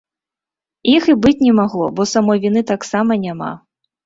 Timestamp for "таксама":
2.73-3.21